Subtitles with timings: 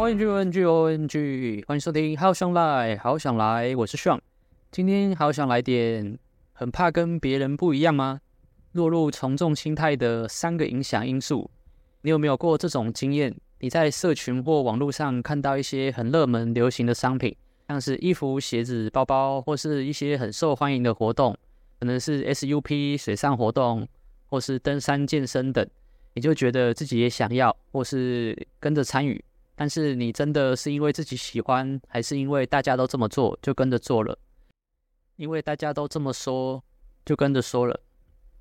[0.00, 4.18] OMG OMG OMG，欢迎收听，好想来，好想来，我是 Sean。
[4.70, 6.18] 今天好想来点，
[6.54, 8.22] 很怕跟别人不一样吗？
[8.72, 11.50] 落入从众心态的三个影响因素，
[12.00, 13.36] 你有没有过这种经验？
[13.58, 17.36] 你在社群或网络上看到一些很热门、流行的商品，
[17.68, 21.36] 像是衣服、鞋子、包包，或是一些很受欢迎的活动，
[21.78, 23.86] 可能是 SUP 水上活动，
[24.30, 25.68] 或是登山、健身等，
[26.14, 29.22] 你就觉得自己也想要，或是跟着参与。
[29.60, 34.18] 但是你真的是因为自己喜欢，还是因为大家都这么做，就跟着做了？
[35.16, 36.64] 因为大家都这么说，
[37.04, 37.78] 就跟着说了。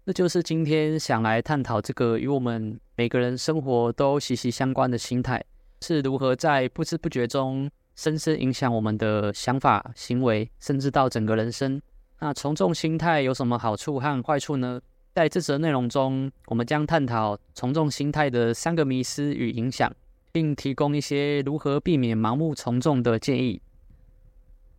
[0.06, 5.44] 这就是今天想来探讨这个与我们每个人生活都息息相关的心态，
[5.82, 11.82] 是如何在不知不觉中深深影响我们的想法、行为，甚至到整个人生。
[12.20, 14.80] 那从众心态有什么好处和坏处呢？
[15.14, 19.94] 在这则内容中，我们将探讨从众心态的三个迷思与影响，
[20.40, 23.62] 并提供一些如何避免盲目从众的建议。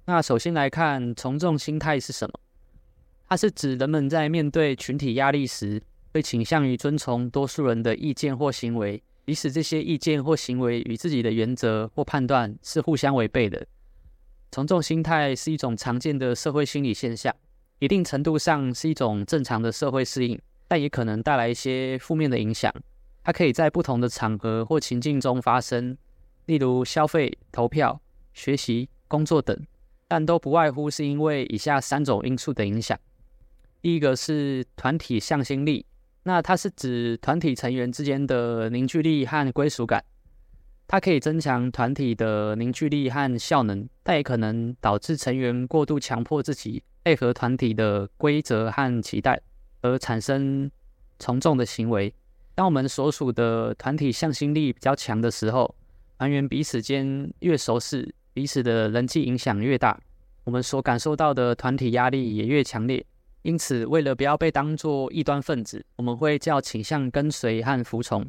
[0.06, 2.40] 那首先来看从众心态是什么？
[3.28, 5.82] 它是指人们在面对群体压力时，
[6.14, 13.66] 会倾向于遵从多数人的意见或行为，即使这些意见或行为与自己的原则或判断是互相违背的。
[14.50, 17.36] 从众心态是一种常见的社会心理现象，
[17.80, 22.72] 一定程度上是一种正常的社会适应，但也可能带来一些负面的影响。
[23.22, 25.96] 它可以在不同的场合或情境中发生，
[26.46, 28.00] 例如消费、投票、
[28.32, 29.66] 学习、工作等。
[30.08, 32.98] 但都不外乎是因为以下三种因素的影响。
[33.80, 35.86] 第一个是团体向心力，
[36.24, 40.04] 那它是指团体成员之间的凝聚力和归属感。
[40.88, 49.40] 它可以增强团体的凝聚力和效能，但也可能导致成员过度强迫自己配合团体的规则和期待，
[49.82, 50.68] 而产生
[51.20, 52.12] 从众的行为。
[52.54, 55.74] 当我们所属的团体向心力比较强的时候，
[56.18, 58.14] 团员彼此间越熟识。
[58.32, 60.00] 彼此的人际影响越大，
[60.44, 63.04] 我们所感受到的团体压力也越强烈。
[63.42, 68.24] 因此，为了不要被当作异端分子，我们会较倾向跟随和服从。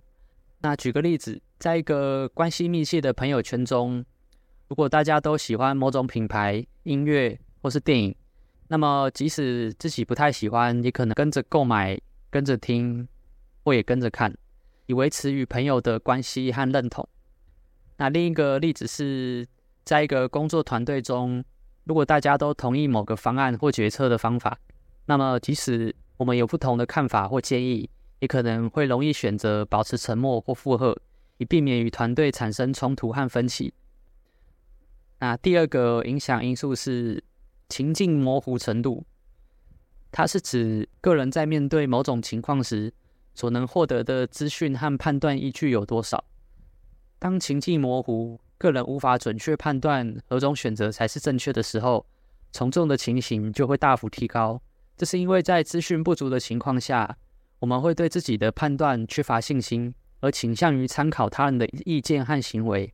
[0.62, 4.04] 那举个例子，在一个关系密切的朋友圈中，
[4.70, 8.16] 如果大家都喜欢某种品牌、音乐或是电影，
[8.70, 12.00] 那么即使自己不太喜欢，也可能跟着购买、
[12.32, 13.08] 跟着听，
[13.64, 14.36] 我也跟着看，
[14.88, 17.08] 以维持与朋友的关系和认同。
[17.98, 19.48] 那另一个例子是，
[19.84, 21.44] 在一个工作团队中，
[21.84, 24.58] 如果大家都同意某个方案或决策的方法，
[25.06, 27.90] 那么即使我们有不同的看法或建议，
[28.20, 30.98] 也可能会容易选择保持沉默或附和，
[31.38, 33.74] 以避免与团队产生冲突和分歧。
[35.20, 37.24] 那第二个影响因素是
[37.70, 39.06] 情境模糊程度，
[40.12, 42.92] 它是指个人在面对某种情况时，
[43.34, 46.24] 所能获得的资讯和判断依据有多少。
[47.20, 52.06] 当情境模糊，个人无法准确判断何种选择才是正确的时候，
[52.52, 54.62] 从众的情形就会大幅提高。
[54.98, 57.18] 这是因为在资讯不足的情况下，
[57.60, 62.94] 我们会对自己的判断缺乏信心，而倾向于参考他人的意见和行为，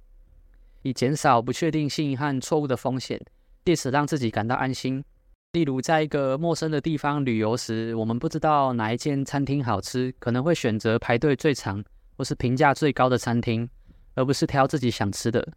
[0.84, 3.20] 以减少不确定性和错误的风险，
[3.66, 5.04] 借此让自己感到安心。
[5.54, 11.84] 例如，在一个陌生的地方旅游时，我们不知道哪一间餐厅好吃，可能会选择排队最长
[12.16, 13.70] 或是评价最高的餐厅。
[14.18, 15.48] 而不是挑自己想吃的。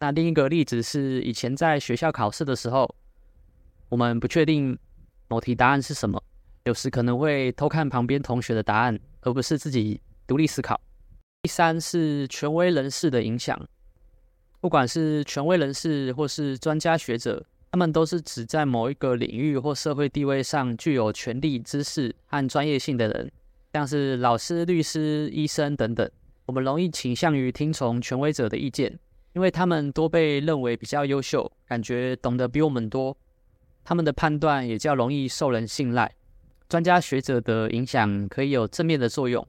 [0.00, 2.88] 那另一个例子是，以前在学校考试的时候，
[3.90, 4.78] 我们不确定
[5.28, 6.18] 某题答案是什么，
[6.64, 10.80] 有时可能会偷看旁边同学的答案，而不是自己独立思考。
[11.42, 13.62] 第三是权威人士的影响，
[14.62, 23.28] 不管是权威人士或是专家学者，他们都是指在某一个领域或社会地位上具有权力、知识和专业性的人，
[23.72, 26.08] 像是老师、律师、医生等等。
[26.46, 28.96] 我们容易倾向于听从权威者的意见，
[29.32, 33.16] 因为他们多被认为比较优秀，感觉懂得比我们多，
[33.82, 36.08] 他们的判断也较容易受人信赖。
[36.68, 39.44] 专家学者的影响可以有正面的作用，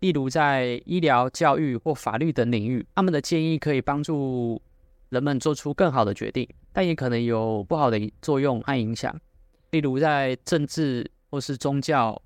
[0.00, 4.60] 例如在医疗、教育或法律等领域，他们的建议可以帮助
[5.12, 9.14] 人们做出更好的决定，但也可能有不好的作用和影响，
[9.72, 12.20] 例如在政治或是宗教、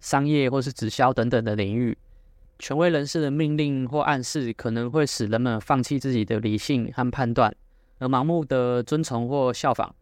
[0.00, 1.96] 商业或是直销等等的领域。
[2.58, 7.54] 权威人士的命令或暗示可能会使人们放弃自己的理性和判断，
[7.98, 9.94] 而盲目的遵从或效仿。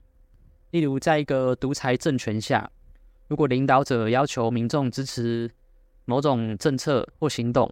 [0.71, 2.71] 例如，在一个独裁政权下，
[3.29, 5.51] 如果领导者要求民众支持
[6.07, 7.71] 某种政策或行动，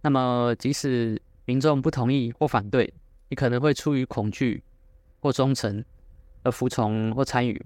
[0.00, 2.90] 那么即使民众不同意或反对，
[3.28, 4.62] 你可能会出于恐惧
[5.20, 5.84] 或忠诚
[6.42, 7.64] 而服从或参与。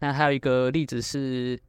[0.00, 1.60] 那还有一个例子是，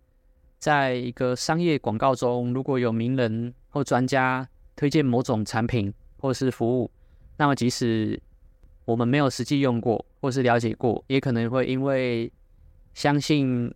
[0.60, 6.90] 在一个商业广告中，如果有名人或专家推荐某种产品或是服务，
[7.38, 8.20] 那么即使
[8.86, 12.32] 我们没有实际用过或是了解过，也可能会因为
[12.94, 13.74] 相信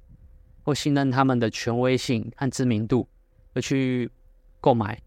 [0.64, 3.08] 或信任他们的权威性和知名度
[3.54, 4.10] 而去
[4.60, 5.00] 购买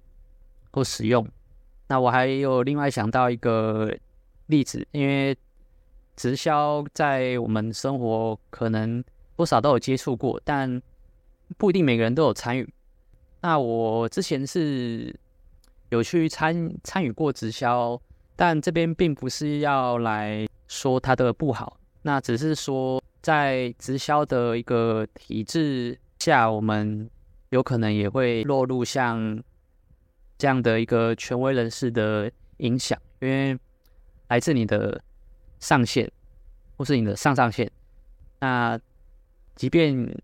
[0.71, 1.27] 或使用。
[1.89, 3.93] 那我还有另外想到一个
[4.51, 5.35] 例子，因为
[6.17, 9.03] 直销在我们生活可能
[9.37, 10.83] 多少都有接触过，但
[11.57, 12.69] 不一定每个人都有参与。
[13.41, 15.19] 那我之前是
[15.89, 17.99] 有去参参与过直销，
[18.37, 27.09] 但这边并不是要来说它的不好，那只是说在直销的一个体制下，我们
[27.49, 29.43] 有可能也会落入像
[30.37, 33.59] 这样的一个权威人士的影响，因为
[34.31, 35.03] 来自你的
[35.59, 36.11] 上线
[36.79, 37.71] 或是你的上上线，
[38.39, 38.81] 那
[39.55, 40.19] 即便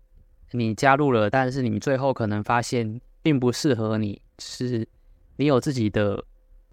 [0.51, 2.99] 你加入了，但是你最后可能发现。
[3.23, 4.87] 并不适合你，是
[5.35, 6.23] 你有自己的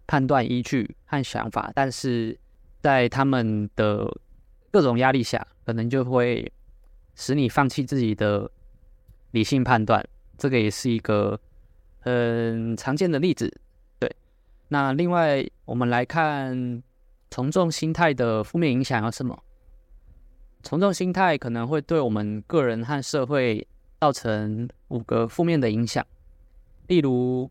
[0.07, 2.39] 判断依据和想法，但是
[2.81, 4.09] 在他们的
[4.71, 6.53] 各种压力下，可能就会
[7.17, 8.49] 使你放弃自己的
[9.33, 10.07] 理性判断。
[10.39, 11.41] 这个也是一个
[11.99, 13.53] 很常见的例子。
[13.99, 14.15] 对，
[14.69, 16.85] 那另外我们来看
[17.35, 19.37] 从众心态的负面影响有什么？
[20.63, 23.67] 从众心态可能会对我们个人和社会
[23.99, 26.07] 造成五个负面的影响。
[26.87, 27.51] 例如，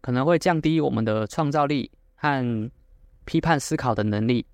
[0.00, 2.70] 可能会降低我们的创造力和
[3.26, 4.46] 批判思考的能力，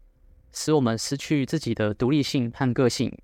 [0.51, 3.17] 使我们失去自己的独立性和个性。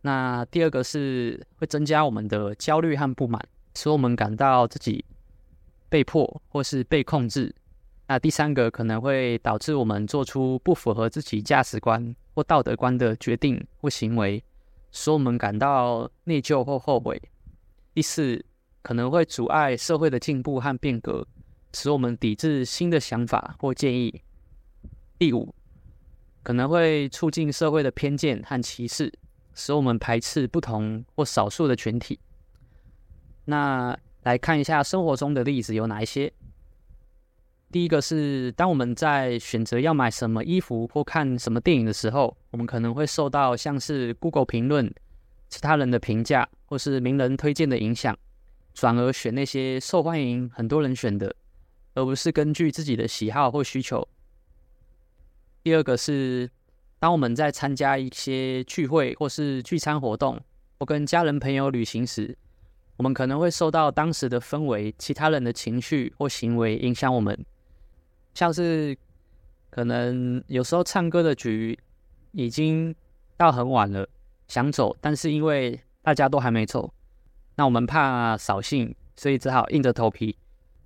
[0.00, 5.04] 那第二个是会增加我们的焦虑和不满，使我们感到自己
[5.90, 7.54] 被迫或是被控制。
[8.12, 14.44] 那第三个可能会导致我们做出不符合自己价值观或道德观的决定或行为，
[14.90, 17.18] 使我们感到内疚或后悔。
[17.94, 18.44] 第四，
[18.82, 21.26] 可能会阻碍社会的进步和变革，
[21.72, 24.20] 使我们抵制新的想法或建议。
[25.18, 25.54] 第五，
[26.42, 29.10] 可能会促进社会的偏见和歧视，
[29.54, 32.20] 使我们排斥不同或少数的群体。
[33.46, 36.30] 那来看一下生活中的例子有哪一些？
[37.72, 44.94] 第一个是，当我们在选择要买什么衣服或看什么电影的时候，我们可能会受到像是 Google 评论、
[45.48, 48.14] 其他人的评价或是名人推荐的影响。
[48.74, 51.34] 转而选那些受欢迎、很多人选的，
[51.94, 54.06] 而不是根据自己的喜好或需求。
[55.62, 56.50] 第二个是，
[56.98, 60.38] 当我们在参加一些聚会或是聚餐活动，
[60.78, 62.36] 或跟家人朋友旅行时，
[62.98, 67.46] 我们可能会受到当时的氛围、其他人的情绪或行为影响我们。
[68.34, 68.96] 像是
[69.70, 71.78] 可能有时候唱歌的局
[72.32, 72.94] 已经
[73.36, 74.08] 到很晚了，
[74.48, 76.92] 想走，但是因为大家都还没走。
[77.56, 80.36] 那我们怕扫兴，所以只好硬着头皮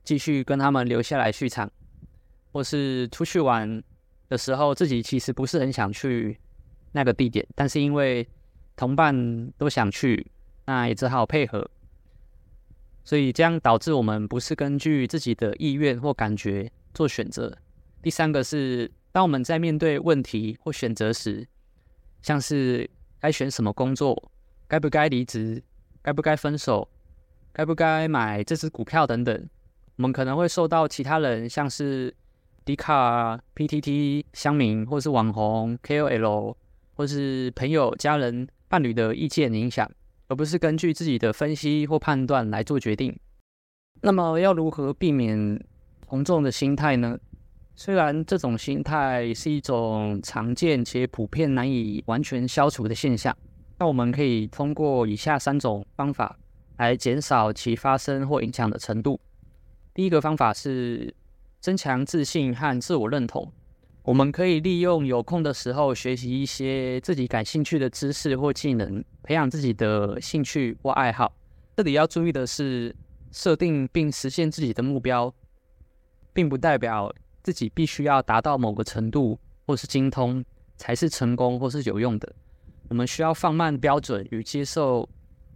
[0.02, 1.70] 继续跟他们留下来续场，
[2.52, 3.82] 或是出去玩
[4.28, 6.38] 的时候，自己其实不是很想去
[6.92, 8.26] 那个地点，但是因为
[8.74, 10.26] 同伴都想去，
[10.64, 11.70] 那也只好配合。
[13.04, 17.56] 所以这样导致我们不是根据自己的意愿或感觉做选择。
[18.02, 21.46] 第三个是，当我们在面对问题或选择时，
[22.22, 24.32] 像是该选什么工作，
[24.66, 25.62] 该不该离职。
[26.02, 26.88] 该不该分手？
[27.52, 29.48] 该不该买这支股票等等？
[29.96, 32.14] 我们可能会受到其他人，像是
[32.64, 36.54] Dcard、PTT 乡民，或是网红 KOL，
[36.94, 39.90] 或是朋友、家人、伴侣的意见影响，
[40.28, 43.18] 而不是根据自己的分析或判断来做决定。
[44.02, 45.60] 那么，要如何避免
[46.08, 47.18] 从众的心态呢？
[47.74, 53.36] 虽然这种心态是一种常见且普遍难以完全消除的现象。
[53.78, 56.38] 那我们可以通过以下三种方法
[56.78, 59.20] 来减少其发生或影响的程度。
[59.92, 61.14] 第一个方法是
[61.60, 63.52] 增强自信和自我认同。
[64.02, 71.34] 我们可以利用有空的时候学习一些自己感兴趣的知识或技能，培养自己的兴趣或爱好。
[71.76, 72.94] 这里要注意的是，
[73.32, 75.34] 设定并实现自己的目标，
[76.36, 77.10] 并不代表
[77.42, 80.44] 自己必须要达到某个程度或是精通
[80.76, 82.30] 才是成功或是有用的。
[82.90, 85.08] 我们需要放慢标准与接受，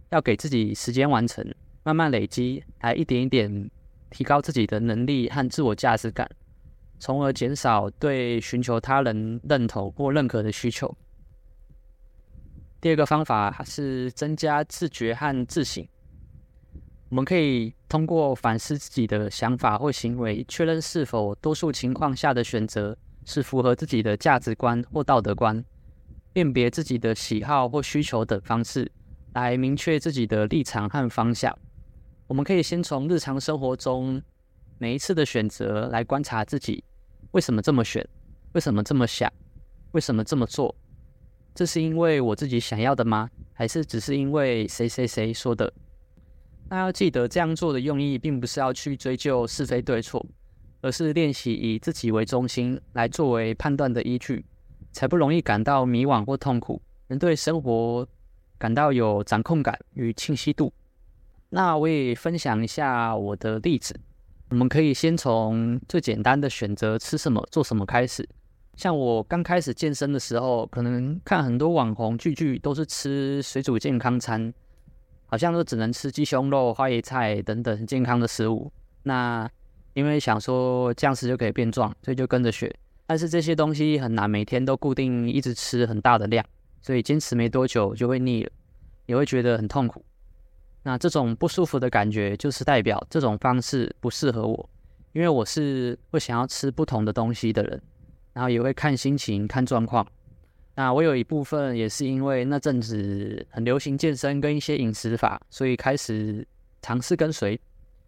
[0.09, 1.45] 要给自己时间完成，
[1.83, 3.69] 慢慢累积，来一点一点
[4.09, 6.27] 提高自己的能力和自我价值感，
[6.97, 10.97] 从而减少对寻求他人认同或认可的需求。
[12.81, 15.87] 第二个方法是增加自觉和自省。
[17.11, 25.61] 我们可以通过反思自己的想法或行为，确认是否多数情况下的选择是符合自己的价值观或道德观。
[26.31, 28.89] 辨别自己的喜好或需求等方式，
[29.33, 31.53] 来明确自己的立场和方向。
[32.27, 34.21] 我们可以先从日常生活中
[34.77, 36.81] 每一次的选择来观察自己
[37.31, 38.07] 为什么这么选，
[38.53, 39.29] 为什么这么想，
[39.91, 40.73] 为什么这么做？
[41.53, 43.29] 这是因为我自己想要的吗？
[43.51, 45.73] 还是只是因为谁谁谁说的？
[46.71, 50.25] 那要记得，这样做的用意并不是要去追究是非对错，
[50.79, 54.45] 而是练习以自己为中心来作为判断的依据，
[54.93, 58.07] 才不容易感到迷惘或痛苦，能对生活
[58.57, 60.71] 感到有掌控感与清晰度。
[61.49, 63.93] 那我也分享一下我的例子，
[64.47, 68.25] 我们可以先从最简单的选择吃什么、做什么开始。
[68.77, 74.53] 像我刚开始健身的时候，可能看很多网红巨巨都是吃水煮健康餐，
[75.31, 78.71] 好像都只能吃鸡胸肉、花椰菜等等健康的食物。
[79.03, 79.49] 那
[79.93, 82.71] 因为想说这样子就可以变壮，所以就跟着学。
[83.07, 86.45] 但是这些东西很难每天都固定一直吃很大的量，
[86.81, 88.51] 所以坚持没多久就会腻了，
[89.05, 90.03] 也会觉得很痛苦。
[90.83, 94.69] 那这种不舒服的感觉，就是代表这种方式不适合我，
[95.13, 97.81] 因为我是会想要吃不同的东西的人。
[98.33, 100.07] 然后也会看心情、看状况。
[100.75, 106.47] 那我有一部分也是因为那阵子很流行健身跟一些饮食法，所以开始
[106.81, 107.59] 尝试跟随，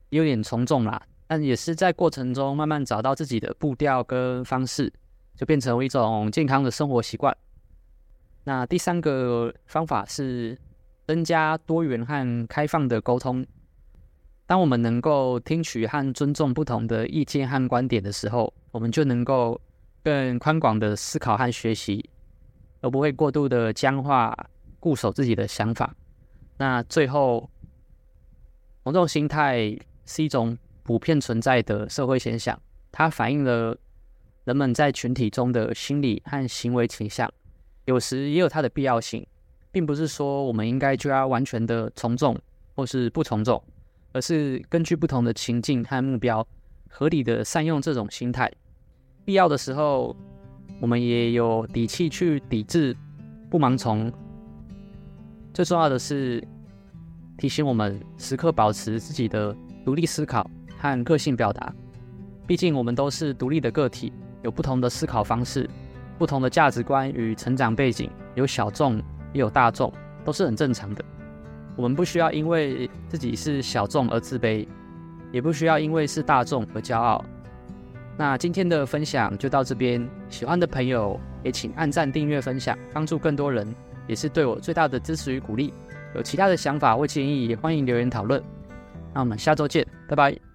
[0.10, 1.02] 有点从众啦。
[1.28, 4.92] 但也是在过程中慢慢找到自己的步调跟方式，
[5.36, 7.36] 就变成一种健康的生活习惯。
[8.44, 10.58] 那第三个方法是
[11.08, 13.46] 增加多元和开放的沟通。
[14.46, 19.60] 当我们能够听取和尊重不同的意见和观点的时候，我们就能够。
[20.06, 22.10] 更宽广的思考和学习，
[22.84, 24.38] 而不会过度的僵化、
[24.78, 25.96] 固守自己的想法。
[26.58, 27.50] 那最后，
[28.84, 29.76] 从众心态
[30.06, 32.62] 是一种普遍存在的社会现象，
[32.92, 33.76] 它反映了
[34.44, 37.32] 人们在群体中的心理和行为倾向，
[37.86, 39.26] 有时也有它的必要性，
[39.72, 42.38] 并不是说我们应该就要完全的从众
[42.76, 43.64] 或是不从众，
[44.12, 46.46] 而是根据不同的情境和目标，
[46.90, 48.52] 合理的善用这种心态。
[49.24, 50.14] 必要的时候，
[50.80, 52.96] 我们也有底气去抵制，
[53.50, 54.12] 不盲从。
[55.54, 56.46] 最重要的是
[57.38, 59.56] 提醒我们时刻保持自己的
[59.86, 61.74] 独立思考和个性表达。
[62.46, 65.70] 毕竟我们都是独立的个体，有不同的思考方式、
[66.18, 68.98] 不同的价值观与成长背景，有小众
[69.32, 69.94] 也有大众，
[70.26, 71.06] 都是很正常的。
[71.76, 74.68] 我们不需要因为自己是小众而自卑，
[75.32, 77.24] 也不需要因为是大众而骄傲。
[78.16, 83.74] 那今天的分享就到这边，喜欢的朋友也请按赞、订阅、分享，帮助更多人，
[84.08, 85.74] 也是对我最大的支持与鼓励。
[86.16, 88.42] 有其他的想法或建议，也欢迎留言讨论。
[89.14, 90.53] 那我们下周见，拜拜。